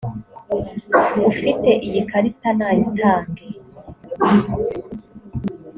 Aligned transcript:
ufite 1.31 1.69
iyi 1.87 2.01
karita 2.09 2.49
nayitange. 2.57 3.47